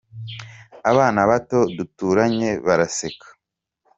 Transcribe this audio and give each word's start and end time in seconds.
abana 0.91 1.19
bato 1.29 1.59
duturanye 1.77 2.49
baraseka. 2.65 3.27